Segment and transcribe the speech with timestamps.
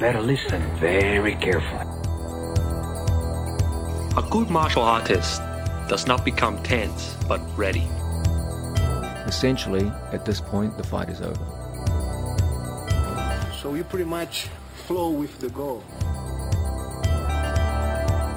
[0.00, 1.86] Better listen very carefully.
[4.16, 5.40] A good martial artist
[5.88, 7.88] does not become tense, but ready.
[9.26, 11.44] Essentially, at this point, the fight is over.
[13.60, 14.48] So you pretty much
[14.86, 15.80] flow with the goal.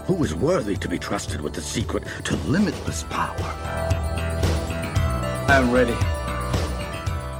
[0.06, 3.36] Who is worthy to be trusted with the secret to limitless power?
[5.50, 5.96] I'm ready.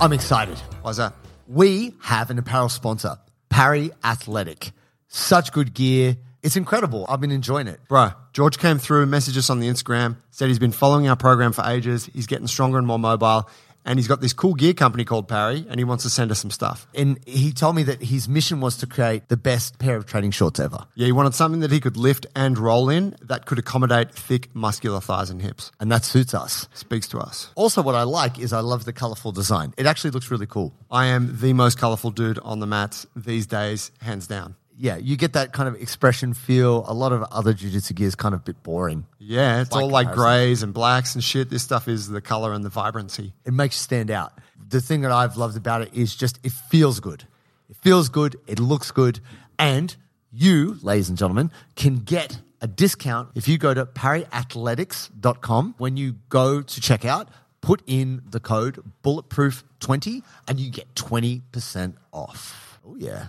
[0.02, 0.58] I'm excited.
[0.82, 1.14] Why's that?
[1.48, 3.18] We have an apparel sponsor,
[3.56, 4.74] Parry Athletic.
[5.08, 6.18] Such good gear.
[6.44, 7.06] It's incredible.
[7.08, 7.80] I've been enjoying it.
[7.88, 11.54] Bro, George came through, messaged us on the Instagram, said he's been following our program
[11.54, 12.10] for ages.
[12.14, 13.50] He's getting stronger and more mobile.
[13.86, 16.40] And he's got this cool gear company called Parry, and he wants to send us
[16.40, 16.88] some stuff.
[16.96, 20.32] And he told me that his mission was to create the best pair of training
[20.32, 20.86] shorts ever.
[20.96, 24.54] Yeah, he wanted something that he could lift and roll in that could accommodate thick,
[24.56, 25.72] muscular thighs and hips.
[25.80, 26.68] And that suits us.
[26.74, 27.52] Speaks to us.
[27.56, 29.74] Also, what I like is I love the colorful design.
[29.78, 30.74] It actually looks really cool.
[30.90, 34.56] I am the most colorful dude on the mats these days, hands down.
[34.78, 36.84] Yeah, you get that kind of expression feel.
[36.88, 39.06] A lot of other jiu-jitsu gear is kind of a bit boring.
[39.20, 40.24] Yeah, it's all like comparison.
[40.24, 41.50] grays and blacks and shit.
[41.50, 43.34] This stuff is the color and the vibrancy.
[43.46, 44.34] It makes you stand out.
[44.68, 47.26] The thing that I've loved about it is just it feels good.
[47.70, 48.36] It feels good.
[48.48, 49.22] It looks good.
[49.58, 49.96] And
[50.32, 55.76] you, ladies and gentlemen, can get a discount if you go to parryathletics.com.
[55.78, 57.28] When you go to checkout,
[57.62, 62.80] put in the code bulletproof20 and you get 20% off.
[62.86, 63.28] Oh, yeah.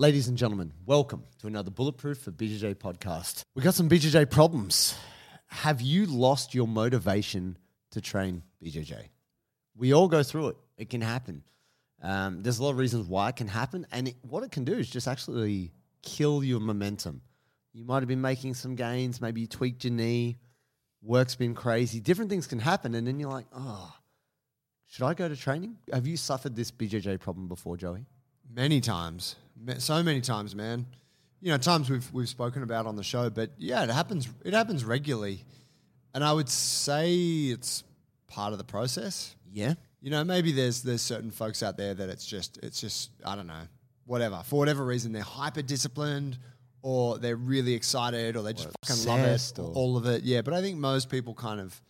[0.00, 3.42] Ladies and gentlemen, welcome to another Bulletproof for BJJ podcast.
[3.56, 4.96] We got some BJJ problems.
[5.48, 7.58] Have you lost your motivation
[7.90, 9.08] to train BJJ?
[9.76, 10.56] We all go through it.
[10.76, 11.42] It can happen.
[12.00, 14.64] Um, there's a lot of reasons why it can happen, and it, what it can
[14.64, 17.20] do is just actually kill your momentum.
[17.72, 20.36] You might have been making some gains, maybe you tweaked your knee,
[21.02, 23.92] work's been crazy, different things can happen, and then you're like, oh,
[24.86, 25.76] should I go to training?
[25.92, 28.06] Have you suffered this BJJ problem before, Joey?
[28.48, 29.34] Many times,
[29.78, 30.86] so many times, man.
[31.40, 34.28] You know, times we've we've spoken about on the show, but yeah, it happens.
[34.44, 35.44] It happens regularly,
[36.14, 37.84] and I would say it's
[38.26, 39.34] part of the process.
[39.52, 39.74] Yeah.
[40.00, 43.36] You know, maybe there's there's certain folks out there that it's just it's just I
[43.36, 43.62] don't know,
[44.06, 44.42] whatever.
[44.44, 46.38] For whatever reason, they're hyper disciplined,
[46.82, 50.22] or they're really excited, or they just fucking love it, or- all of it.
[50.24, 51.80] Yeah, but I think most people kind of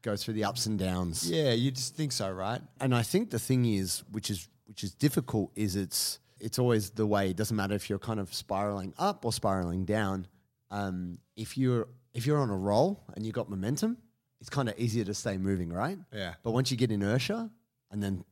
[0.00, 1.28] Go through the ups and downs.
[1.28, 2.62] yeah, you just think so, right?
[2.80, 6.90] and I think the thing is, which is which is difficult, is it's it's always
[6.90, 7.30] the way.
[7.30, 10.26] It doesn't matter if you're kind of spiraling up or spiraling down.
[10.70, 13.96] Um, if you're if you're on a roll and you've got momentum,
[14.40, 15.98] it's kind of easier to stay moving, right?
[16.12, 16.34] Yeah.
[16.42, 17.50] But once you get inertia,
[17.90, 18.24] and then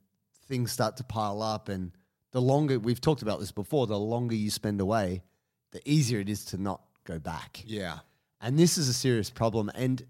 [0.49, 1.93] things start to pile up, and
[2.33, 5.22] the longer we've talked about this before, the longer you spend away,
[5.72, 7.62] the easier it is to not go back.
[7.65, 7.99] Yeah,
[8.41, 9.71] And this is a serious problem.
[9.75, 10.05] And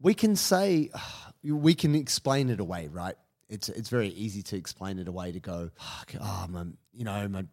[0.00, 0.90] we can say,
[1.42, 3.16] we can explain it away, right?
[3.52, 7.28] It's, it's very easy to explain it away to go, "Fuck, oh, my, you know,
[7.28, 7.44] my,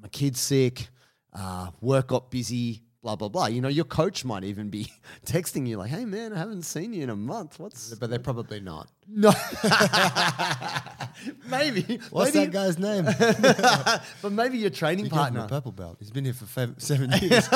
[0.00, 0.88] my kid's sick,
[1.32, 3.46] uh, work got busy, blah, blah, blah.
[3.46, 4.92] You know, your coach might even be
[5.26, 7.58] texting you like, hey, man, I haven't seen you in a month.
[7.58, 7.94] What's.
[7.94, 8.88] but they're probably not.
[9.06, 9.30] No.
[11.48, 12.00] maybe.
[12.10, 13.06] What's maybe, that guy's name?
[14.22, 15.46] But maybe your training him partner.
[15.48, 15.96] purple belt.
[15.98, 16.46] He's been here for
[16.78, 17.48] seven years.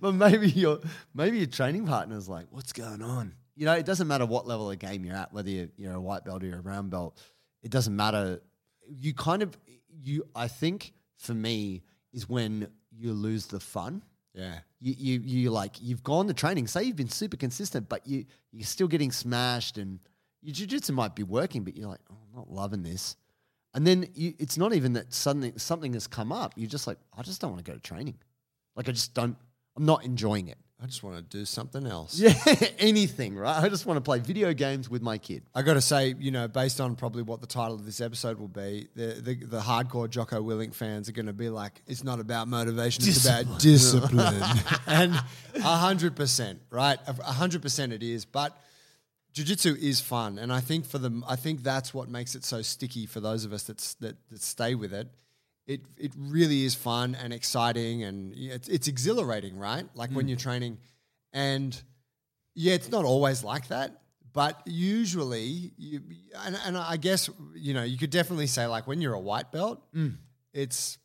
[0.00, 0.80] but maybe your
[1.14, 3.34] maybe your training partner's like, what's going on?
[3.56, 6.00] You know, it doesn't matter what level of game you're at, whether you're, you're a
[6.00, 7.18] white belt or you're a brown belt.
[7.62, 8.40] It doesn't matter.
[8.88, 9.56] You kind of
[9.88, 10.26] you.
[10.34, 14.02] I think for me is when you lose the fun.
[14.34, 16.66] yeah, You you you like you've gone to training.
[16.66, 19.98] Say you've been super consistent, but you you're still getting smashed, and
[20.42, 23.16] your jiu-jitsu might be working, but you're like, oh, I'm not loving this.
[23.74, 26.52] And then you, it's not even that suddenly something has come up.
[26.56, 28.16] You're just like, I just don't want to go to training.
[28.76, 29.36] Like I just don't.
[29.76, 30.58] I'm not enjoying it.
[30.82, 32.20] I just want to do something else.
[32.26, 32.34] Yeah,
[32.78, 33.62] anything, right?
[33.62, 35.42] I just want to play video games with my kid.
[35.54, 38.38] I got to say, you know, based on probably what the title of this episode
[38.38, 42.04] will be, the the, the hardcore Jocko Willink fans are going to be like, it's
[42.04, 44.42] not about motivation, it's about discipline.
[44.86, 45.14] and
[45.54, 46.98] a hundred percent, right?
[47.06, 48.24] A a hundred percent, it is.
[48.26, 48.56] But
[49.32, 52.60] jiu-jitsu is fun, and I think for them, I think that's what makes it so
[52.60, 55.08] sticky for those of us that's, that that stay with it.
[55.66, 59.84] It it really is fun and exciting, and it's, it's exhilarating, right?
[59.94, 60.28] Like when mm.
[60.30, 60.78] you're training,
[61.32, 61.80] and
[62.54, 64.00] yeah, it's not always like that,
[64.32, 66.02] but usually, you,
[66.44, 69.50] and, and I guess you know you could definitely say like when you're a white
[69.50, 70.14] belt, mm.
[70.52, 70.98] it's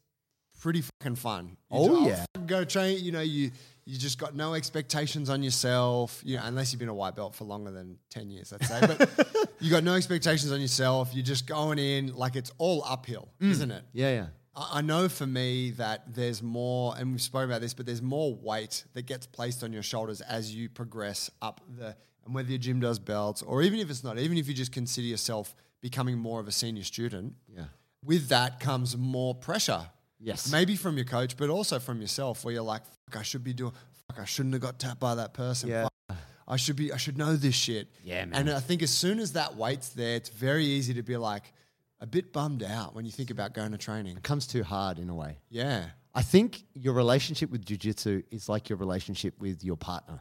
[0.60, 1.58] pretty fucking fun.
[1.72, 2.26] You Oh, yeah.
[2.36, 3.04] Oh, go train.
[3.04, 3.52] You know you
[3.86, 6.22] you just got no expectations on yourself.
[6.26, 8.80] You know, unless you've been a white belt for longer than ten years, let's say.
[8.82, 11.12] But you got no expectations on yourself.
[11.14, 13.50] You're just going in like it's all uphill, mm.
[13.50, 13.84] isn't it?
[13.94, 14.26] Yeah, yeah.
[14.56, 18.36] I know for me that there's more, and we've spoken about this, but there's more
[18.36, 21.96] weight that gets placed on your shoulders as you progress up the,
[22.26, 24.74] and whether your gym does belts, or even if it's not, even if you just
[24.74, 27.66] consider yourself becoming more of a senior student, Yeah.
[28.04, 29.90] with that comes more pressure.
[30.20, 30.52] Yes.
[30.52, 33.54] Maybe from your coach, but also from yourself, where you're like, "Fuck, I should be
[33.54, 33.72] doing.
[34.08, 35.70] Fuck, I shouldn't have got tapped by that person.
[35.70, 35.88] Yeah.
[36.10, 36.18] Fuck,
[36.48, 36.92] I should be.
[36.92, 37.88] I should know this shit.
[38.04, 38.36] Yeah, man.
[38.48, 41.54] And I think as soon as that weight's there, it's very easy to be like
[42.02, 44.18] a bit bummed out when you think about going to training.
[44.18, 45.38] It comes too hard in a way.
[45.50, 45.86] Yeah.
[46.14, 50.20] I think your relationship with jujitsu is like your relationship with your partner.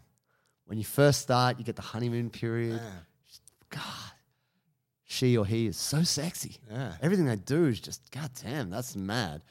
[0.67, 2.81] When you first start, you get the honeymoon period.
[3.71, 4.13] God,
[5.05, 6.59] she or he is so sexy.
[6.71, 6.93] Yeah.
[7.03, 9.43] Everything they do is just, God damn, that's mad.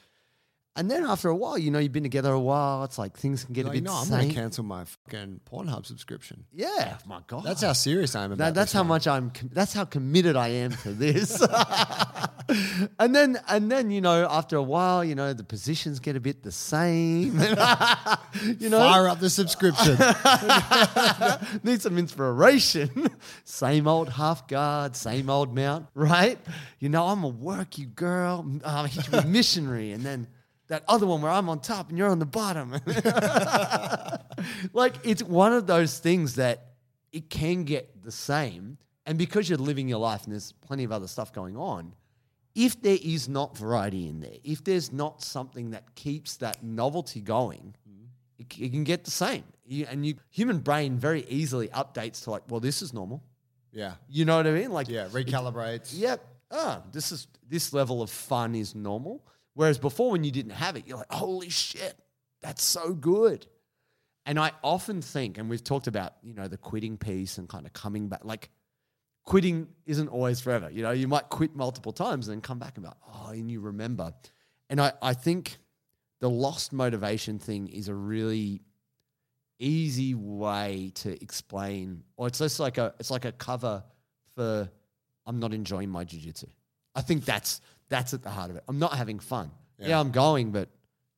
[0.76, 2.84] And then after a while, you know, you've been together a while.
[2.84, 5.40] It's like things can get Like, a bit no, I'm going to cancel my fucking
[5.50, 6.44] Pornhub subscription.
[6.52, 7.42] Yeah, oh my God.
[7.42, 8.88] That's how serious I am about That, that's how one.
[8.88, 9.30] much I'm.
[9.30, 11.42] Com- that's how committed I am to this.
[13.00, 16.20] and then, and then, you know, after a while, you know, the positions get a
[16.20, 17.38] bit the same.
[18.60, 19.98] you know, Fire up the subscription.
[21.64, 23.10] need some inspiration.
[23.44, 26.38] same old half guard, same old mount, right?
[26.78, 28.46] You know, I'm a work you girl.
[28.64, 30.28] I'm a missionary, and then
[30.70, 32.72] that other one where I'm on top and you're on the bottom.
[34.72, 36.66] like it's one of those things that
[37.12, 40.92] it can get the same, and because you're living your life and there's plenty of
[40.92, 41.94] other stuff going on.
[42.54, 47.20] If there is not variety in there, if there's not something that keeps that novelty
[47.20, 47.74] going,
[48.38, 49.44] it, it can get the same.
[49.64, 53.22] You, and you human brain very easily updates to like, well, this is normal.
[53.72, 53.94] yeah.
[54.08, 54.72] You know what I mean?
[54.72, 55.06] Like, Yeah.
[55.06, 55.92] it- Recalibrates.
[55.96, 56.24] yep.
[56.50, 59.24] Ah, this is this level of fun is normal.
[59.54, 61.94] Whereas before, when you didn't have it, you're like, holy shit,
[62.40, 63.46] that's so good.
[64.26, 67.66] And I often think, and we've talked about, you know, the quitting piece and kind
[67.66, 68.24] of coming back.
[68.24, 68.50] Like,
[69.24, 70.70] quitting isn't always forever.
[70.70, 73.30] You know, you might quit multiple times and then come back and be like, oh,
[73.30, 74.12] and you remember.
[74.68, 75.58] And I, I think
[76.20, 78.62] the lost motivation thing is a really
[79.58, 83.82] easy way to explain, or it's just like a it's like a cover
[84.34, 84.70] for
[85.26, 86.46] I'm not enjoying my jujitsu.
[86.94, 87.60] I think that's
[87.90, 88.64] that's at the heart of it.
[88.68, 89.50] I'm not having fun.
[89.78, 90.68] Yeah, I'm going, but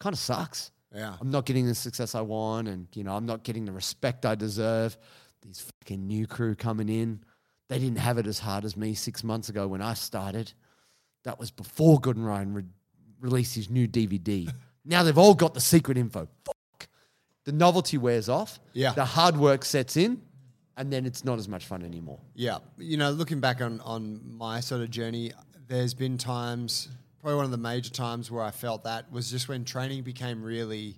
[0.01, 0.71] kind of sucks.
[0.95, 1.15] Yeah.
[1.21, 4.27] I'm not getting the success I want, and you know, I'm not getting the respect
[4.27, 4.97] I deserve.
[5.43, 7.25] These fucking new crew coming in,
[7.69, 10.53] they didn't have it as hard as me six months ago when I started.
[11.25, 12.63] That was before Gordon Ryan re-
[13.21, 14.53] released his new DVD.
[14.85, 16.29] now they've all got the secret info.
[16.45, 16.89] Fuck.
[17.45, 18.61] The novelty wears off.
[18.73, 18.93] Yeah.
[18.93, 20.23] The hard work sets in,
[20.77, 22.21] and then it's not as much fun anymore.
[22.35, 25.33] Yeah, you know, looking back on on my sort of journey,
[25.73, 26.89] there's been times,
[27.21, 30.43] probably one of the major times where I felt that was just when training became
[30.43, 30.97] really,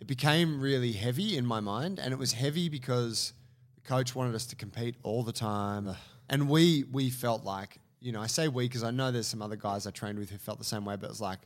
[0.00, 3.32] it became really heavy in my mind, and it was heavy because
[3.74, 5.96] the coach wanted us to compete all the time,
[6.30, 9.42] and we we felt like, you know, I say we because I know there's some
[9.42, 11.40] other guys I trained with who felt the same way, but it was like.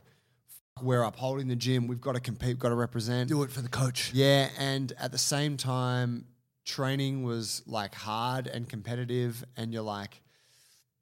[0.81, 1.85] We're upholding the gym.
[1.85, 2.47] We've got to compete.
[2.47, 3.29] We've got to represent.
[3.29, 4.11] Do it for the coach.
[4.11, 6.25] Yeah, and at the same time,
[6.65, 10.19] training was like hard and competitive, and you're like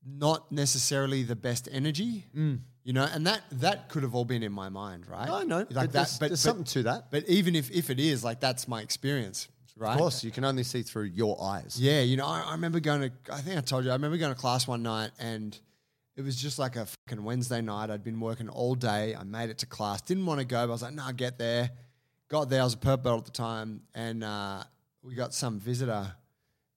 [0.05, 2.25] not necessarily the best energy,
[2.83, 5.27] you know, and that that could have all been in my mind, right?
[5.29, 5.41] Mm.
[5.41, 5.57] I know.
[5.59, 5.91] like But that.
[5.91, 7.11] there's- but there's but- something to that.
[7.11, 9.93] But even if if it is, like that's my experience, right?
[9.93, 11.77] Of course, you can only see through your eyes.
[11.79, 14.17] Yeah, you know, I, I remember going to, I think I told you, I remember
[14.17, 15.57] going to class one night and
[16.15, 17.89] it was just like a fucking Wednesday night.
[17.89, 19.15] I'd been working all day.
[19.15, 20.01] I made it to class.
[20.01, 21.71] Didn't want to go, but I was like, no, nah, get there.
[22.27, 22.61] Got there.
[22.61, 23.81] I was a purple belt at the time.
[23.95, 24.63] And uh,
[25.03, 26.13] we got some visitor,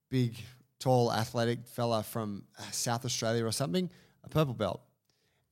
[0.08, 0.36] big,
[0.84, 3.88] tall, athletic fella from uh, South Australia or something,
[4.22, 4.82] a purple belt.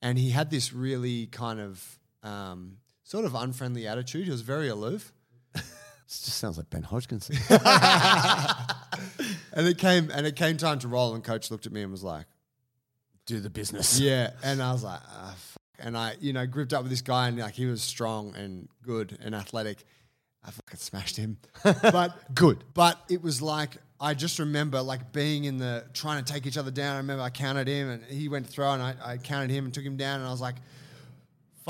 [0.03, 4.25] And he had this really kind of um, sort of unfriendly attitude.
[4.25, 5.13] He was very aloof.
[6.09, 7.37] This just sounds like Ben Hodgkinson.
[9.55, 11.91] And it came and it came time to roll, and coach looked at me and
[11.91, 12.27] was like,
[13.27, 13.99] Do the business.
[13.99, 15.63] Yeah, and I was like, fuck.
[15.79, 18.69] and I, you know, gripped up with this guy, and like he was strong and
[18.83, 19.85] good and athletic.
[20.45, 22.65] I fucking smashed him, but Good.
[22.75, 26.59] But it was like I just remember like being in the trying to take each
[26.59, 26.95] other down.
[26.95, 29.65] I remember I counted him, and he went to throw, and I, I counted him
[29.65, 30.57] and took him down, and I was like.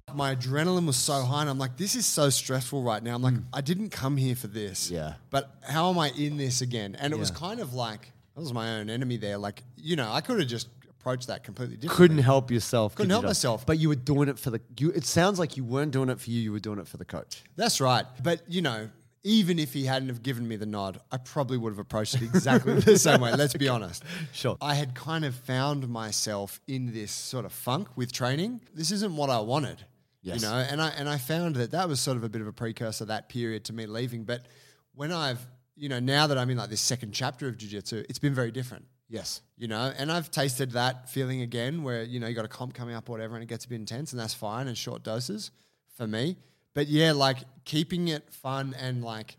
[0.07, 3.15] fuck, My adrenaline was so high, and I'm like, "This is so stressful right now."
[3.15, 3.45] I'm like, hmm.
[3.53, 5.15] "I didn't come here for this." Yeah.
[5.29, 6.97] But how am I in this again?
[6.99, 9.37] And it was kind of like I was my own enemy there.
[9.37, 11.97] Like, you know, I could have just approached that completely differently.
[11.97, 12.95] Couldn't help yourself.
[12.95, 13.29] Couldn't could you, help though?
[13.29, 13.67] myself.
[13.67, 14.61] But you were doing it for the.
[14.79, 16.41] You, it sounds like you weren't doing it for you.
[16.41, 17.43] You were doing it for the coach.
[17.57, 18.07] That's right.
[18.23, 18.89] But you know,
[19.25, 22.23] even if he hadn't have given me the nod, I probably would have approached it
[22.23, 23.33] exactly the same way.
[23.33, 24.03] Let's be honest.
[24.33, 24.57] Sure.
[24.61, 28.61] I had kind of found myself in this sort of funk with training.
[28.75, 29.85] This isn't what I wanted.
[30.23, 30.43] Yes.
[30.43, 32.47] You know, and I and I found that that was sort of a bit of
[32.47, 34.25] a precursor that period to me leaving.
[34.25, 34.47] But
[34.95, 38.21] when I've you know now that I'm in like this second chapter of jiu-jitsu, it's
[38.21, 38.85] been very different.
[39.13, 39.43] Yes.
[39.59, 42.73] You know, and I've tasted that feeling again where, you know, you got a comp
[42.73, 45.03] coming up or whatever and it gets a bit intense and that's fine and short
[45.03, 45.51] doses
[45.99, 46.39] for me.
[46.75, 49.37] But yeah, like keeping it fun and like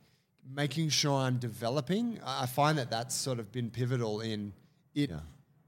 [0.53, 4.53] making sure I'm developing, I find that that's sort of been pivotal in
[4.93, 5.11] it,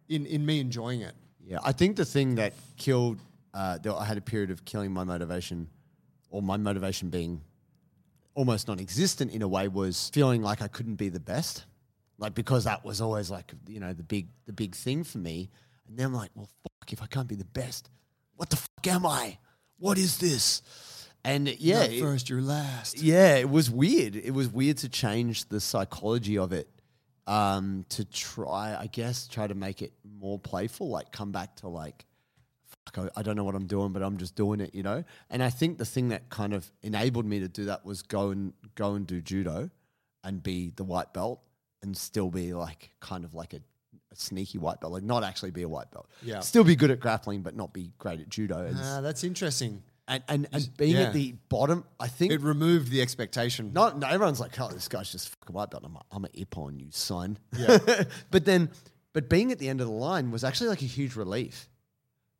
[0.09, 1.13] in, in me enjoying it.
[1.43, 3.19] Yeah, I think the thing that killed,
[3.53, 5.67] uh, that I had a period of killing my motivation
[6.29, 7.41] or my motivation being
[8.33, 11.65] almost non-existent in a way was feeling like I couldn't be the best,
[12.17, 15.49] like because that was always like you know the big the big thing for me.
[15.87, 17.89] And then I'm like, well, fuck, if I can't be the best,
[18.35, 19.37] what the fuck am I?
[19.77, 20.61] What is this?
[21.25, 23.01] And yeah, Not first, you're last.
[23.01, 24.15] yeah, it was weird.
[24.15, 26.69] It was weird to change the psychology of it
[27.27, 30.89] um, to try, I guess, try to make it more playful.
[30.89, 32.05] Like come back to like,
[32.85, 35.03] fuck, I, I don't know what I'm doing, but I'm just doing it, you know.
[35.29, 38.29] And I think the thing that kind of enabled me to do that was go
[38.29, 39.69] and go and do judo,
[40.23, 41.41] and be the white belt,
[41.81, 43.61] and still be like kind of like a,
[44.13, 46.09] sneaky white belt, like not actually be a white belt.
[46.21, 46.39] Yeah.
[46.39, 48.71] still be good at grappling, but not be great at judo.
[48.77, 49.83] Ah, that's interesting.
[50.07, 51.03] And, and, and being yeah.
[51.03, 53.73] at the bottom, I think It removed the expectation.
[53.73, 55.83] no, no, everyone's like, oh, this guy's just fucking white belt.
[55.85, 57.37] I'm, a- I'm an ippon, you son.
[57.57, 57.79] Yeah.
[58.31, 58.69] but then,
[59.13, 61.69] but being at the end of the line was actually like a huge relief.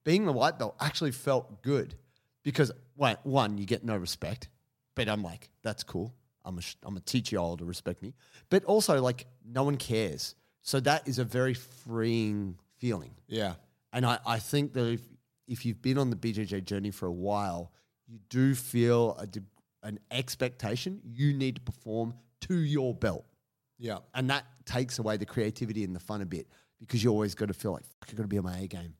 [0.03, 1.95] Being the white belt actually felt good
[2.43, 4.49] because, one, one you get no respect,
[4.93, 6.13] but I'm like, that's cool.
[6.43, 8.13] I'm a, I'm a teacher, all to respect me.
[8.49, 10.35] But also, like, no one cares.
[10.61, 13.15] So that is a very freeing feeling.
[13.27, 13.53] Yeah.
[13.91, 15.01] And I, I think that if,
[15.47, 17.71] if you've been on the BJJ journey for a while,
[18.07, 19.41] you do feel a, de-
[19.83, 23.25] an expectation you need to perform to your belt.
[23.77, 23.99] Yeah.
[24.13, 26.47] And that takes away the creativity and the fun a bit
[26.79, 28.67] because you're always got to feel like, fuck, I got to be on my A
[28.67, 28.93] game.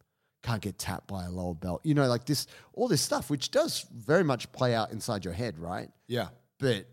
[0.44, 1.82] Can't get tapped by a lower belt.
[1.84, 5.34] You know, like this, all this stuff, which does very much play out inside your
[5.34, 5.90] head, right?
[6.08, 6.28] Yeah.
[6.60, 6.86] But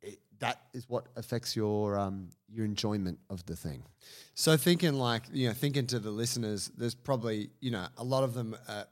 [0.00, 3.82] it, that is what affects your um, your enjoyment of the thing.
[4.34, 8.24] So thinking like you know, thinking to the listeners, there's probably you know a lot
[8.24, 8.84] of them uh,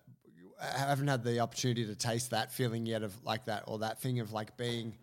[0.64, 4.20] haven't had the opportunity to taste that feeling yet of like that or that thing
[4.20, 4.94] of like being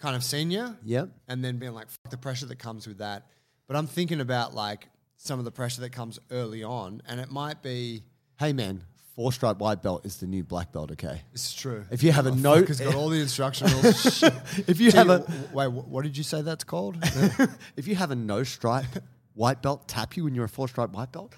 [0.00, 1.08] kind of senior, Yep.
[1.28, 3.26] and then being like fuck the pressure that comes with that.
[3.66, 7.30] But I'm thinking about like some of the pressure that comes early on, and it
[7.30, 8.02] might be
[8.38, 8.82] Hey, man,
[9.14, 11.22] four stripe white belt is the new black belt, okay?
[11.32, 11.84] it's true.
[11.90, 14.22] If you have a Oh, note- fuck, it's got all the instructionals.
[14.68, 16.96] If you Gee, have a w- wait, what did you say that's called?
[17.76, 18.84] if you have a no stripe
[19.32, 21.34] white belt tap you when you're a four stripe white belt,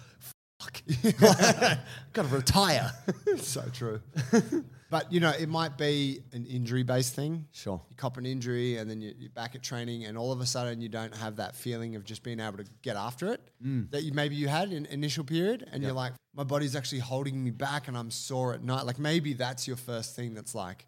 [1.13, 1.79] fuck,
[2.13, 2.93] gotta retire.
[3.37, 4.01] so true.
[4.91, 7.47] but you know, it might be an injury based thing.
[7.53, 7.81] Sure.
[7.91, 10.47] You cop an injury and then you, you're back at training, and all of a
[10.47, 13.91] sudden you don't have that feeling of just being able to get after it Mm.
[13.91, 17.43] that you maybe you had in initial period, and you're like, my body's actually holding
[17.43, 18.87] me back, and I'm sore at night.
[18.87, 20.87] Like maybe that's your first thing that's like,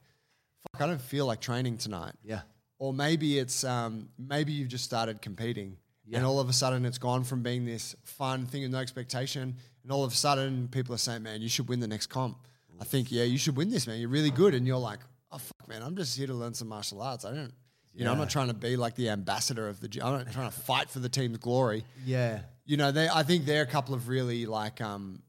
[0.73, 2.15] fuck, I don't feel like training tonight.
[2.23, 2.43] Yeah.
[2.79, 5.77] Or maybe it's um, maybe you've just started competing,
[6.13, 9.57] and all of a sudden it's gone from being this fun thing with no expectation,
[9.83, 12.39] and all of a sudden people are saying, "Man, you should win the next comp."
[12.81, 14.01] I think, yeah, you should win this, man.
[14.01, 16.69] You're really good, and you're like, "Oh fuck, man, I'm just here to learn some
[16.69, 17.25] martial arts.
[17.25, 17.53] I don't,
[17.95, 19.89] you know, I'm not trying to be like the ambassador of the.
[19.89, 21.85] gy- I'm not trying to fight for the team's glory.
[22.05, 22.41] Yeah.
[22.65, 23.09] You know, they.
[23.09, 25.23] I think there are a couple of really like, um,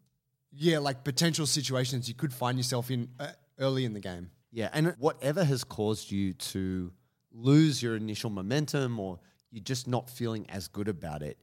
[0.53, 3.27] yeah, like potential situations you could find yourself in uh,
[3.59, 4.29] early in the game.
[4.51, 4.69] Yeah.
[4.73, 6.91] And whatever has caused you to
[7.33, 11.37] lose your initial momentum or you're just not feeling as good about it,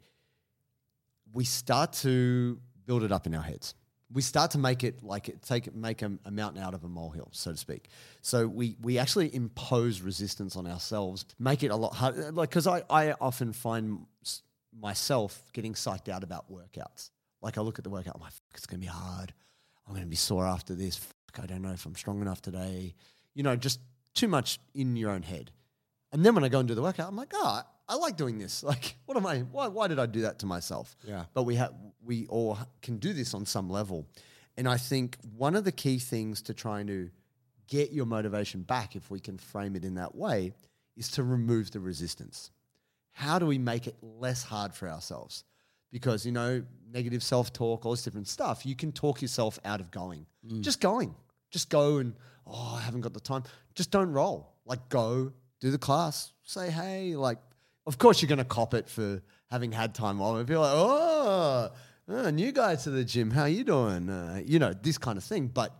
[1.32, 3.74] we start to build it up in our heads.
[4.10, 6.88] We start to make it like it take make a, a mountain out of a
[6.88, 7.88] molehill, so to speak.
[8.22, 12.32] So we we actually impose resistance on ourselves, make it a lot harder.
[12.32, 14.06] Like because I I often find
[14.80, 17.10] myself getting psyched out about workouts.
[17.42, 19.34] Like I look at the workout, I'm like, it's gonna be hard.
[19.86, 20.96] I'm gonna be sore after this.
[20.96, 22.94] Fuck, I don't know if I'm strong enough today.
[23.34, 23.78] You know, just
[24.14, 25.52] too much in your own head.
[26.12, 28.38] And then when I go and do the workout, I'm like, oh, I like doing
[28.38, 28.62] this.
[28.68, 29.38] Like, what am I?
[29.38, 30.96] Why, why did I do that to myself?
[31.04, 31.24] Yeah.
[31.32, 31.72] But we have,
[32.04, 34.06] we all can do this on some level.
[34.56, 37.10] And I think one of the key things to trying to
[37.68, 40.52] get your motivation back, if we can frame it in that way,
[40.96, 42.50] is to remove the resistance.
[43.12, 45.44] How do we make it less hard for ourselves?
[45.90, 49.80] Because, you know, negative self talk, all this different stuff, you can talk yourself out
[49.80, 50.26] of going.
[50.46, 50.60] Mm.
[50.60, 51.14] Just going.
[51.50, 52.14] Just go and,
[52.46, 53.44] oh, I haven't got the time.
[53.74, 54.52] Just don't roll.
[54.66, 57.38] Like, go, do the class, say, hey, like,
[57.88, 60.72] of course you're going to cop it for having had time off and be like,
[60.72, 61.70] oh,
[62.08, 64.08] uh, new guy to the gym, how you doing?
[64.10, 65.48] Uh, you know, this kind of thing.
[65.48, 65.74] But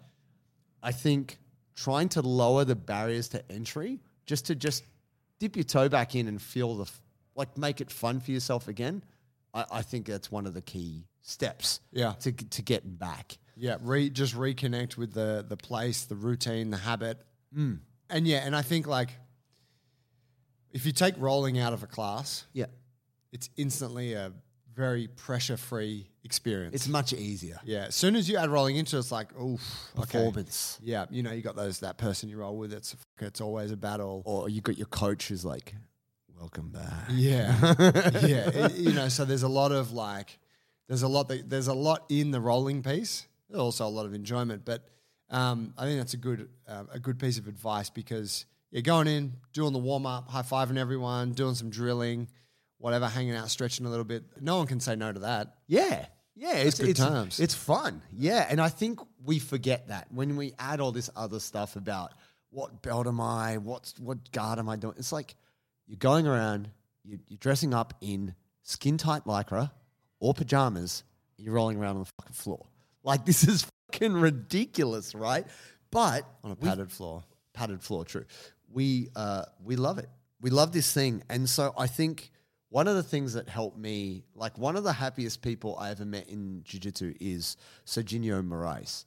[0.83, 1.39] I think
[1.77, 4.85] trying to lower the barriers to entry, just to just
[5.39, 6.91] dip your toe back in and feel the,
[7.37, 9.05] like make it fun for yourself again.
[9.55, 11.81] I, I think that's one of the key steps.
[11.93, 12.13] Yeah.
[12.21, 13.37] To to getting back.
[13.61, 17.19] Yeah, re, just reconnect with the the place, the routine, the habit,
[17.57, 17.81] Mm.
[18.11, 19.11] and yeah, and I think like
[20.79, 22.67] if you take rolling out of a class, Yeah.
[23.33, 24.33] it's instantly a
[24.75, 26.75] very pressure free experience.
[26.75, 27.59] It's much easier.
[27.65, 29.61] yeah, as soon as you add rolling into it, it's like oof,
[29.99, 30.19] okay.
[30.19, 30.79] Performance.
[30.83, 32.73] Yeah, you know, you got those that person you roll with.
[32.73, 34.23] It's it's always a battle.
[34.25, 35.75] Or you got your coach who's like,
[36.39, 37.09] welcome back.
[37.11, 37.57] Yeah,
[38.25, 38.49] yeah.
[38.67, 40.39] It- you know, so there's a lot of like,
[40.87, 43.27] there's a lot that there's a lot in the rolling piece.
[43.49, 44.81] There's also a lot of enjoyment, but
[45.31, 49.07] Um, I think that's a good uh, a good piece of advice because you're going
[49.07, 52.29] in, doing the warm up, high fiving everyone, doing some drilling,
[52.79, 54.25] whatever, hanging out, stretching a little bit.
[54.41, 55.55] No one can say no to that.
[55.67, 56.07] Yeah.
[56.35, 57.41] Yeah, it's good it's, times.
[57.41, 58.01] It's fun.
[58.13, 58.47] Yeah.
[58.49, 62.13] And I think we forget that when we add all this other stuff about
[62.51, 64.95] what belt am I, what's what guard am I doing?
[64.99, 65.35] It's like
[65.87, 66.71] you're going around,
[67.05, 69.73] you, you're dressing up in skin tight lycra
[70.21, 71.03] or pajamas,
[71.37, 72.67] you're rolling around on the fucking floor.
[73.03, 75.45] Like this is fucking ridiculous, right?
[75.91, 77.25] But On a we- padded floor.
[77.53, 78.05] padded floor.
[78.05, 78.27] True.
[78.73, 80.09] We uh, we love it.
[80.41, 82.31] We love this thing, and so I think
[82.69, 86.05] one of the things that helped me, like one of the happiest people I ever
[86.05, 87.57] met in jiu-jitsu is
[87.87, 89.05] Serginho Moraes,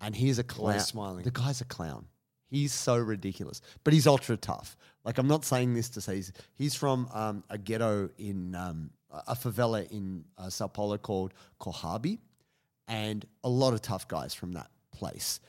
[0.00, 0.80] and he's a clown.
[0.80, 1.24] Smiling.
[1.24, 2.06] The guy's a clown.
[2.50, 4.76] He's so ridiculous, but he's ultra tough.
[5.04, 8.90] Like I'm not saying this to say he's, he's from um, a ghetto in um,
[9.10, 12.18] a favela in uh, Sao Paulo called Kohabi,
[12.88, 15.40] and a lot of tough guys from that place.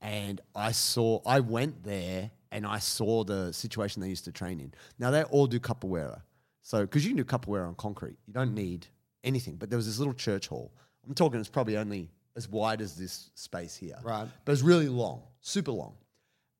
[0.00, 4.60] And I saw, I went there and I saw the situation they used to train
[4.60, 4.72] in.
[4.98, 6.22] Now they all do capoeira,
[6.60, 8.86] so because you can do capoeira on concrete, you don't need
[9.24, 9.56] anything.
[9.56, 10.72] But there was this little church hall.
[11.06, 14.28] I'm talking, it's probably only as wide as this space here, Right.
[14.44, 15.94] But it's really long, super long.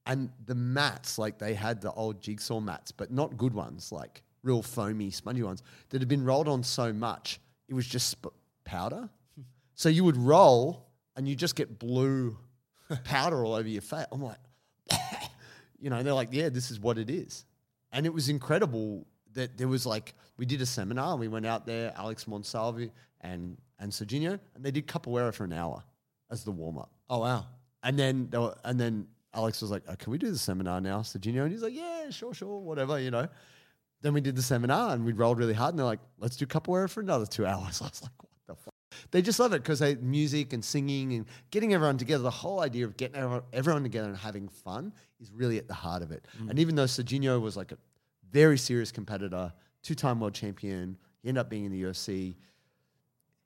[0.05, 4.23] And the mats, like they had the old jigsaw mats, but not good ones, like
[4.43, 8.35] real foamy, spongy ones that had been rolled on so much, it was just sp-
[8.65, 9.09] powder.
[9.75, 12.37] so you would roll and you just get blue
[13.05, 14.07] powder all over your face.
[14.11, 14.39] I'm like,
[15.83, 17.45] you know, they're like, yeah, this is what it is.
[17.93, 21.45] And it was incredible that there was like, we did a seminar and we went
[21.45, 25.83] out there, Alex Monsalvi and, and Serginho, and they did capoeira for an hour
[26.31, 26.91] as the warm up.
[27.11, 27.47] Oh wow.
[27.83, 30.81] And then they were, and then Alex was like, oh, "Can we do the seminar
[30.81, 33.29] now, Serginho?" And he's like, "Yeah, sure, sure, whatever, you know."
[34.03, 36.47] Then we did the seminar and we rolled really hard, and they're like, "Let's do
[36.47, 38.32] capoeira for another two hours." I was like, "What the fuck?"
[39.11, 42.23] They just love it because they music and singing and getting everyone together.
[42.23, 45.75] The whole idea of getting everyone, everyone together and having fun is really at the
[45.75, 46.27] heart of it.
[46.49, 47.79] And even though Serginho was like a
[48.31, 49.53] very serious competitor,
[49.83, 52.35] two-time world champion, he ended up being in the UFC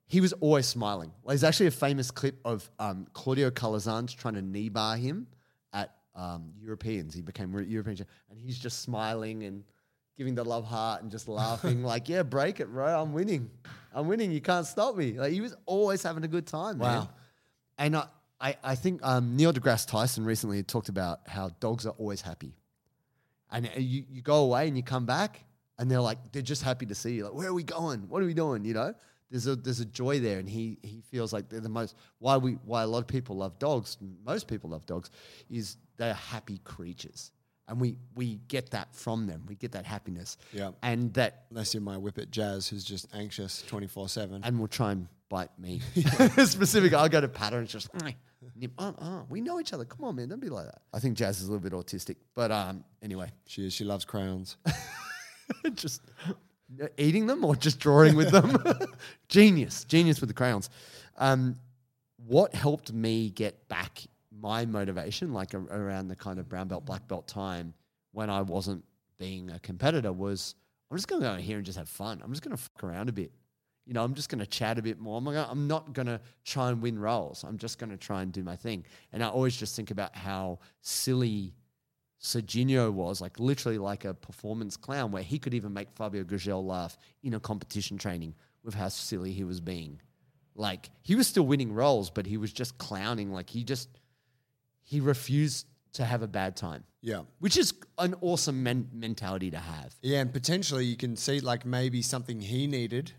[0.07, 1.11] he was always smiling.
[1.23, 5.27] Like, there's actually a famous clip of um, Claudio Calazans trying to knee bar him
[5.73, 7.13] at um, Europeans.
[7.13, 9.65] He became European, and he's just smiling and
[10.17, 13.01] giving the love heart and just laughing, like, "Yeah, break it, bro.
[13.01, 13.49] I'm winning.
[13.93, 14.31] I'm winning.
[14.31, 17.07] You can't stop me." Like he was always having a good time, man.
[17.77, 18.07] And I,
[18.39, 22.55] I, I think um, Neil deGrasse Tyson recently talked about how dogs are always happy.
[23.51, 25.43] And uh, you, you go away and you come back
[25.79, 27.25] and they're like, they're just happy to see you.
[27.25, 28.01] Like, where are we going?
[28.09, 28.65] What are we doing?
[28.65, 28.93] You know,
[29.31, 30.39] there's a, there's a joy there.
[30.39, 33.37] And he, he feels like they're the most, why we, why a lot of people
[33.37, 35.09] love dogs, most people love dogs,
[35.49, 37.31] is they're happy creatures.
[37.67, 39.43] And we, we get that from them.
[39.47, 40.37] We get that happiness.
[40.53, 40.71] Yeah.
[40.81, 44.41] And that, Unless you're my whippet Jazz, who's just anxious 24 7.
[44.43, 45.81] and will try and bite me.
[46.45, 47.89] Specific, I'll go to pat her and it's just.
[48.79, 49.83] Oh, oh, we know each other.
[49.83, 50.29] Come on, man.
[50.29, 50.79] Don't be like that.
[50.93, 52.15] I think Jazz is a little bit autistic.
[52.35, 53.73] But um, anyway, She is.
[53.73, 54.55] She loves crayons.
[55.73, 56.01] just
[56.97, 58.57] eating them or just drawing with them.
[59.27, 60.69] genius, genius with the crayons.
[61.17, 61.55] Um,
[62.25, 64.03] what helped me get back
[64.39, 67.73] my motivation, like a, around the kind of brown belt, black belt time
[68.11, 68.83] when I wasn't
[69.17, 70.55] being a competitor, was
[70.89, 72.21] I'm just going to go in here and just have fun.
[72.23, 73.31] I'm just going to fuck around a bit.
[73.85, 75.17] You know, I'm just going to chat a bit more.
[75.17, 77.43] I'm, gonna, I'm not going to try and win rolls.
[77.47, 78.83] I'm just going to try and do my thing.
[79.13, 81.53] And I always just think about how silly
[82.21, 86.65] Serginho was, like literally like a performance clown, where he could even make Fabio Gurgel
[86.65, 90.01] laugh in a competition training with how silly he was being.
[90.55, 93.31] Like he was still winning rolls, but he was just clowning.
[93.31, 93.89] Like he just
[94.87, 97.23] he refused to have a bad time, yeah.
[97.39, 99.93] which is an awesome men- mentality to have.
[100.01, 100.19] Yeah.
[100.19, 103.11] And potentially you can see like maybe something he needed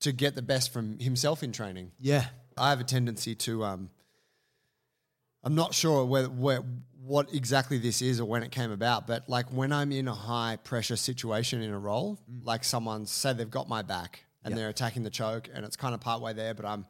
[0.00, 1.90] to get the best from himself in training.
[1.98, 3.64] Yeah, I have a tendency to.
[3.64, 3.90] Um,
[5.42, 6.62] I'm not sure where, where
[7.02, 10.14] what exactly this is or when it came about, but like when I'm in a
[10.14, 14.68] high pressure situation in a roll, like someone say they've got my back and they're
[14.68, 16.86] attacking the choke, and it's kind of part way there, but I'm,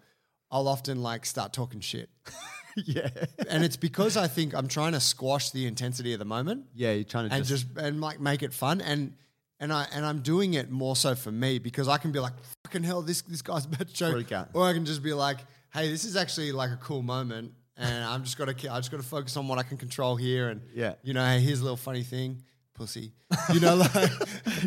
[0.51, 2.11] I'll often like start talking shit,
[2.85, 3.09] yeah,
[3.49, 6.93] and it's because I think I'm trying to squash the intensity of the moment yeah.
[6.93, 9.15] You're trying to and just, just and like make it fun and.
[9.63, 12.33] And I and I'm doing it more so for me because I can be like,
[12.65, 14.33] fucking hell, this this guy's about to choke.
[14.55, 15.37] Or I can just be like,
[15.75, 19.03] hey, this is actually like a cool moment, and I'm just gotta I just gotta
[19.03, 20.95] focus on what I can control here, and Yeah.
[21.03, 23.13] you know, hey, here's a little funny thing, pussy,
[23.53, 24.11] you know, like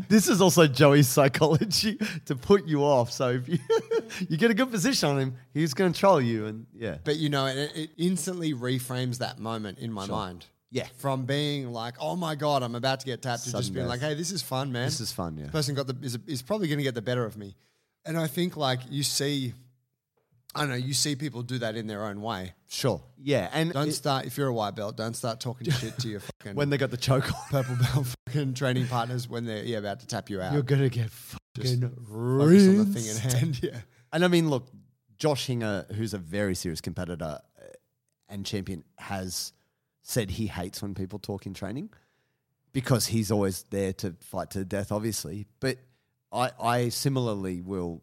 [0.09, 3.11] this is also Joey's psychology to put you off.
[3.11, 3.57] So if you
[4.29, 7.17] you get a good position on him, he's going to troll you, and yeah, but
[7.17, 10.45] you know, it, it instantly reframes that moment in my mind.
[10.71, 10.87] Yeah.
[10.97, 13.85] from being like, oh my god, I'm about to get tapped, to just Sudden being
[13.85, 13.91] death.
[13.91, 14.85] like, hey, this is fun, man.
[14.85, 15.49] This is fun, yeah.
[15.51, 17.55] person got the is, is probably going to get the better of me,
[18.05, 19.53] and I think like you see
[20.55, 20.75] I don't know.
[20.75, 22.53] You see people do that in their own way.
[22.69, 23.01] Sure.
[23.17, 23.49] Yeah.
[23.53, 24.95] And Don't it- start if you're a white belt.
[24.95, 28.07] Don't start talking shit to your fucking when they got the choke on, purple belt
[28.27, 30.53] fucking training partners when they're yeah about to tap you out.
[30.53, 31.09] you're going to get
[31.55, 33.59] Just fucking focus on the thing in hand.
[33.63, 33.79] Yeah.
[34.13, 34.67] And I mean, look,
[35.17, 37.65] Josh Hinger, who's a very serious competitor uh,
[38.29, 39.51] and champion, has
[40.03, 41.89] said he hates when people talk in training
[42.73, 45.45] because he's always there to fight to death, obviously.
[45.59, 45.77] But
[46.31, 48.01] I, I similarly will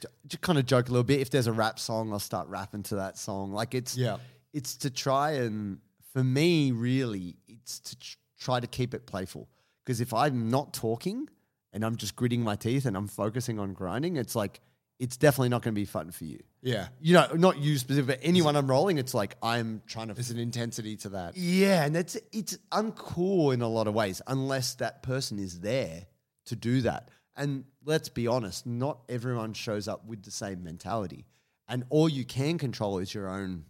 [0.00, 1.20] j- j- kind of joke a little bit.
[1.20, 3.52] If there's a rap song, I'll start rapping to that song.
[3.52, 4.18] Like it's Yeah.
[4.52, 5.78] it's to try and
[6.12, 9.48] for me, really, it's to tr- try to keep it playful.
[9.84, 11.28] Because if I'm not talking
[11.72, 14.60] and I'm just gritting my teeth and I'm focusing on grinding, it's like
[15.02, 16.38] it's definitely not going to be fun for you.
[16.62, 16.86] Yeah.
[17.00, 20.30] You know, not you specifically, but anyone I'm rolling, it's like I'm trying to There's
[20.30, 21.36] an intensity to that.
[21.36, 26.06] yeah, and it's it's uncool in a lot of ways unless that person is there
[26.46, 27.10] to do that.
[27.34, 31.26] And let's be honest, not everyone shows up with the same mentality.
[31.66, 33.64] And all you can control is your own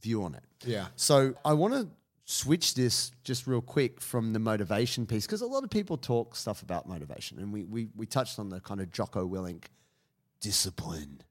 [0.00, 0.44] view on it.
[0.64, 0.86] Yeah.
[0.96, 1.88] So I want to
[2.24, 6.34] switch this just real quick from the motivation piece because a lot of people talk
[6.34, 9.64] stuff about motivation, and we we we touched on the kind of Jocko Willink
[10.40, 11.22] discipline,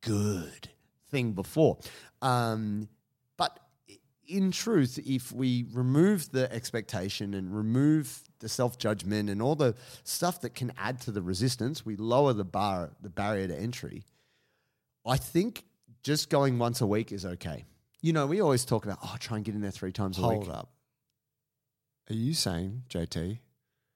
[0.00, 0.70] good
[1.10, 1.78] thing before.
[2.22, 2.88] Um,
[3.36, 3.58] but
[4.26, 9.74] in truth, if we remove the expectation and remove the self judgment and all the
[10.04, 14.04] stuff that can add to the resistance, we lower the bar, the barrier to entry.
[15.06, 15.64] I think
[16.02, 17.64] just going once a week is okay.
[18.00, 20.22] You know, we always talk about, oh, try and get in there three times a
[20.22, 20.54] Hold week.
[20.54, 20.70] up.
[22.10, 23.38] Are you saying, JT?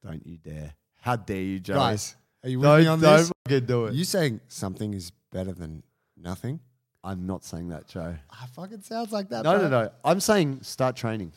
[0.03, 0.75] Don't you dare.
[1.01, 1.61] How dare you?
[1.61, 3.33] Guys, are you with don't, me on don't this?
[3.47, 3.95] fucking do it.
[3.95, 5.83] you saying something is better than
[6.17, 6.61] nothing?
[7.05, 8.17] I'm not saying that, Joe.
[8.31, 9.45] Ah, fucking sounds like that.
[9.45, 9.69] No, bro.
[9.69, 9.91] no, no.
[10.05, 11.33] I'm saying start training.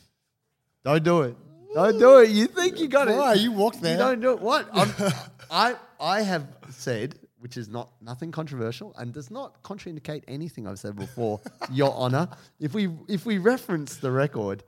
[0.83, 1.35] Don't do it.
[1.73, 2.29] Don't do it.
[2.31, 3.15] You think you got it.
[3.15, 3.33] Why?
[3.35, 3.93] You walked there.
[3.93, 4.41] You don't do it.
[4.41, 4.67] What?
[4.73, 4.91] I'm,
[5.51, 10.79] I I have said, which is not nothing controversial and does not contraindicate anything I've
[10.79, 11.39] said before,
[11.71, 12.27] Your Honor.
[12.59, 14.63] If we if we reference the record,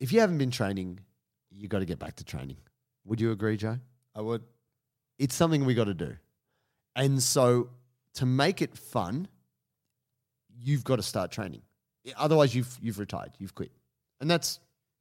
[0.00, 1.00] if you haven't been training,
[1.50, 2.56] you got to get back to training.
[3.04, 3.78] Would you agree, Joe?
[4.14, 4.42] I would.
[5.18, 6.16] It's something we got to do.
[6.96, 7.70] And so
[8.14, 9.28] to make it fun,
[10.58, 11.62] you've got to start training.
[12.16, 13.70] Otherwise, you've you've retired, you've quit,
[14.20, 14.58] and that's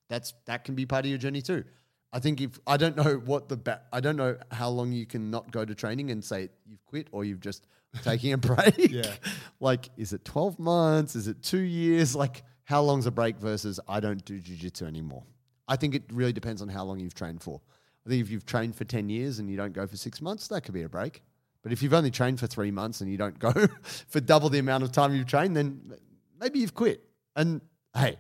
[0.07, 1.63] that's that can be part of your journey too.
[2.13, 5.05] I think if I don't know what the ba- I don't know how long you
[5.05, 7.65] can not go to training and say you've quit or you've just
[8.03, 8.77] taking a break.
[8.77, 9.13] Yeah.
[9.59, 11.15] like is it twelve months?
[11.15, 12.15] Is it two years?
[12.15, 15.23] Like how long's a break versus I don't do jujitsu anymore?
[15.67, 17.61] I think it really depends on how long you've trained for.
[18.05, 20.47] I think if you've trained for ten years and you don't go for six months,
[20.47, 21.21] that could be a break.
[21.63, 23.51] But if you've only trained for three months and you don't go
[24.07, 25.93] for double the amount of time you've trained, then
[26.39, 27.03] maybe you've quit.
[27.35, 27.61] And
[27.95, 28.17] hey,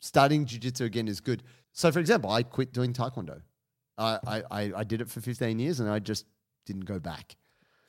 [0.00, 1.42] starting jiu-jitsu again is good.
[1.72, 3.42] So, for example, I quit doing taekwondo.
[3.98, 6.24] I, I, I, I did it for 15 years and I just
[6.64, 7.36] didn't go back.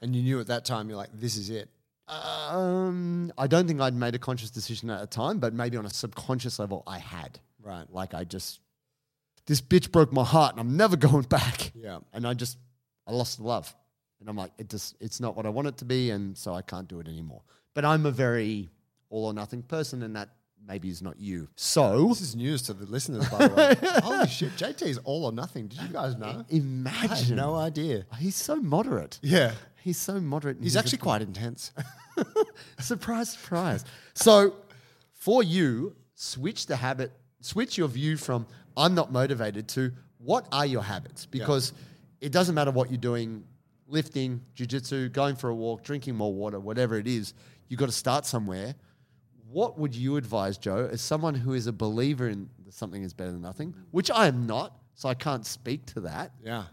[0.02, 1.70] And you knew at that time, you're like, this is it.
[2.08, 5.86] Um, I don't think I'd made a conscious decision at the time, but maybe on
[5.86, 7.40] a subconscious level, I had.
[7.62, 7.86] Right.
[7.90, 8.60] Like I just,
[9.50, 11.72] this bitch broke my heart and I'm never going back.
[11.74, 12.00] Yeah.
[12.14, 12.58] And I just,
[13.08, 13.76] I lost the love.
[14.20, 16.12] And I'm like, it just, it's not what I want it to be.
[16.12, 17.42] And so I can't do it anymore.
[17.74, 18.70] But I'm a very
[19.10, 20.30] all or nothing person and that
[20.68, 21.48] maybe is not you.
[21.56, 23.76] So This is news to the listeners, by the way.
[24.04, 24.52] Holy shit.
[24.56, 25.68] JT is all or nothing.
[25.68, 26.28] Did you guys know?
[26.28, 27.36] I had imagine.
[27.36, 28.06] no idea.
[28.20, 29.18] He's so moderate.
[29.24, 29.54] Yeah.
[29.82, 30.58] He's so moderate.
[30.62, 31.72] He's actually quite intense.
[32.80, 33.84] surprise, surprise.
[34.14, 34.58] So,
[35.14, 38.46] for you, switch the habit, switch your view from
[38.80, 41.26] I'm not motivated to what are your habits?
[41.26, 41.74] Because
[42.22, 43.44] it doesn't matter what you're doing
[43.88, 47.34] lifting, jujitsu, going for a walk, drinking more water, whatever it is,
[47.68, 48.76] you've got to start somewhere.
[49.52, 53.32] What would you advise, Joe, as someone who is a believer in something is better
[53.32, 56.66] than nothing, which I am not, so I can't speak to that yeah.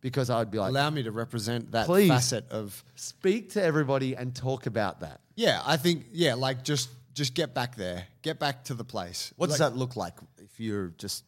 [0.00, 2.08] because I'd be like, Allow me to represent that Please.
[2.08, 5.20] facet of speak to everybody and talk about that.
[5.34, 9.34] Yeah, I think yeah, like just just get back there, get back to the place.
[9.36, 11.24] What does that look like if you're just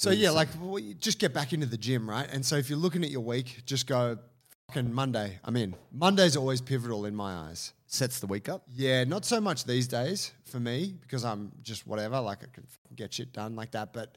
[0.00, 2.26] So yeah, like well, you just get back into the gym, right?
[2.32, 4.16] And so if you're looking at your week, just go
[4.68, 5.38] fucking Monday.
[5.44, 5.74] I'm in.
[5.92, 7.74] Monday's always pivotal in my eyes.
[7.86, 8.62] sets the week up?
[8.74, 12.64] Yeah, not so much these days for me because I'm just whatever, like I can
[12.96, 13.92] get shit done like that.
[13.92, 14.16] But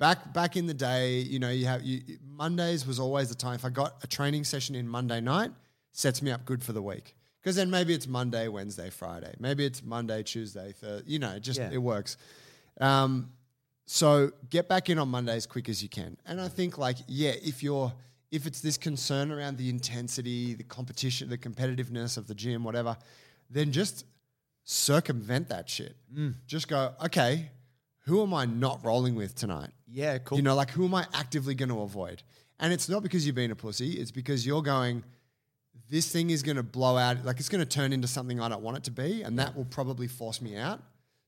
[0.00, 3.54] back back in the day, you know, you have you, Mondays was always the time.
[3.54, 5.52] If I got a training session in Monday night,
[5.92, 7.14] sets me up good for the week.
[7.40, 9.32] Because then maybe it's Monday, Wednesday, Friday.
[9.38, 11.08] Maybe it's Monday, Tuesday, Thursday.
[11.08, 11.70] You know, it just Yeah.
[11.70, 12.16] it works.
[12.80, 13.30] Um,
[13.92, 16.16] so get back in on Monday as quick as you can.
[16.24, 17.92] And I think like, yeah, if you're
[18.30, 22.96] if it's this concern around the intensity, the competition, the competitiveness of the gym, whatever,
[23.50, 24.04] then just
[24.62, 25.96] circumvent that shit.
[26.14, 26.34] Mm.
[26.46, 27.50] Just go, okay,
[28.04, 29.70] who am I not rolling with tonight?
[29.88, 30.38] Yeah, cool.
[30.38, 32.22] You know, like who am I actively going to avoid?
[32.60, 35.02] And it's not because you're being a pussy, it's because you're going,
[35.90, 38.48] this thing is going to blow out, like it's going to turn into something I
[38.48, 40.80] don't want it to be, and that will probably force me out.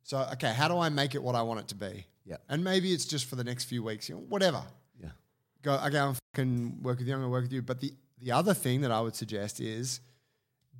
[0.05, 2.07] So, okay, how do I make it what I want it to be?
[2.25, 2.37] Yeah.
[2.49, 4.63] And maybe it's just for the next few weeks, you know, whatever.
[5.01, 5.11] Yeah.
[5.63, 7.63] Go, okay, I'm fucking work with you, I'm going to work with you.
[7.63, 10.01] But the, the other thing that I would suggest is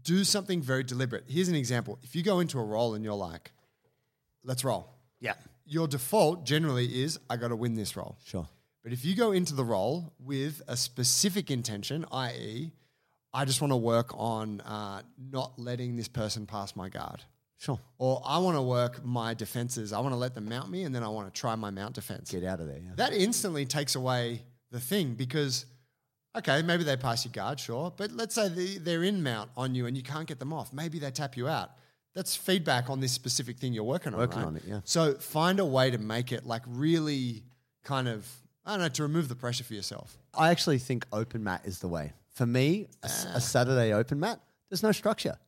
[0.03, 1.25] do something very deliberate.
[1.29, 1.99] Here's an example.
[2.03, 3.53] If you go into a roll and you're like,
[4.45, 4.89] let's roll.
[5.21, 5.35] Yeah.
[5.65, 8.17] Your default generally is, I got to win this roll.
[8.25, 8.49] Sure.
[8.83, 12.73] But if you go into the roll with a specific intention, i.e.,
[13.35, 17.23] I just want to work on uh, not letting this person pass my guard.
[17.63, 17.79] Sure.
[17.99, 19.93] Or I want to work my defenses.
[19.93, 21.95] I want to let them mount me and then I want to try my mount
[21.95, 22.33] defense.
[22.33, 22.79] Get out of there.
[22.79, 22.91] Yeah.
[22.97, 25.67] That instantly takes away the thing because,
[26.37, 27.93] okay, maybe they pass your guard, sure.
[27.97, 30.73] But let's say they, they're in mount on you and you can't get them off.
[30.73, 31.71] Maybe they tap you out.
[32.15, 34.19] That's feedback on this specific thing you're working on.
[34.19, 34.47] Working right?
[34.49, 34.81] on it, yeah.
[34.83, 37.45] So find a way to make it like really
[37.85, 38.29] kind of,
[38.67, 40.19] I don't know, to remove the pressure for yourself.
[40.35, 42.13] I actually think open mat is the way.
[42.35, 43.39] For me, A ah.
[43.39, 45.39] Saturday open mat, there's no structure.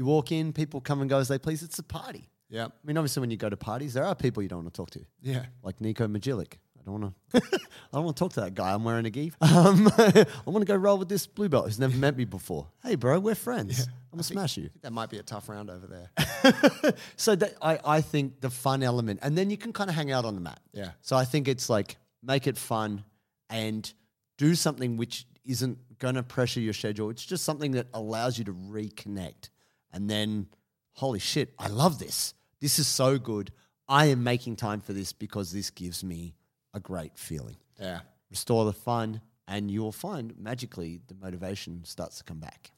[0.00, 1.62] You walk in, people come and go as they please.
[1.62, 2.30] It's a party.
[2.48, 2.64] Yeah.
[2.64, 4.74] I mean, obviously, when you go to parties, there are people you don't want to
[4.78, 5.04] talk to.
[5.20, 5.44] Yeah.
[5.62, 6.54] Like Nico Majilic.
[6.54, 7.42] I don't want to.
[7.92, 8.72] I don't want to talk to that guy.
[8.72, 9.30] I'm wearing a gi.
[9.42, 12.66] Um, I want to go roll with this blue belt who's never met me before.
[12.82, 13.88] Hey, bro, we're friends.
[13.88, 14.70] I'm gonna smash you.
[14.80, 16.94] That might be a tough round over there.
[17.16, 20.10] So that I, I think the fun element, and then you can kind of hang
[20.10, 20.60] out on the mat.
[20.72, 20.92] Yeah.
[21.02, 23.04] So I think it's like make it fun
[23.50, 23.92] and
[24.38, 27.10] do something which isn't going to pressure your schedule.
[27.10, 29.50] It's just something that allows you to reconnect.
[29.92, 30.46] And then,
[30.92, 32.34] holy shit, I love this.
[32.60, 33.50] This is so good.
[33.88, 36.34] I am making time for this because this gives me
[36.74, 37.56] a great feeling.
[37.80, 38.00] yeah.
[38.30, 42.70] Restore the fun, and you'll find magically the motivation starts to come back.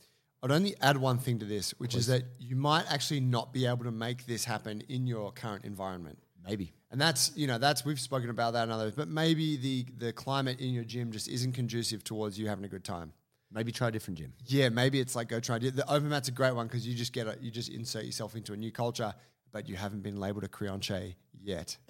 [0.42, 3.66] I'd only add one thing to this, which is that you might actually not be
[3.66, 6.18] able to make this happen in your current environment.
[6.44, 6.72] Maybe.
[6.90, 10.12] And that's, you know, that's we've spoken about that in others, but maybe the the
[10.12, 13.12] climate in your gym just isn't conducive towards you having a good time.
[13.54, 14.32] Maybe try a different gym.
[14.46, 15.76] Yeah, maybe it's like go try it.
[15.76, 18.34] The open mat's a great one because you just get a, you just insert yourself
[18.34, 19.14] into a new culture,
[19.52, 21.76] but you haven't been labeled a creonte yet.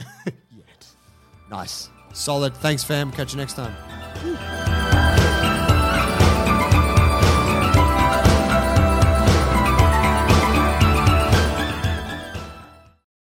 [1.52, 1.90] Nice.
[2.14, 2.56] Solid.
[2.56, 3.12] Thanks, fam.
[3.12, 4.88] Catch you next time.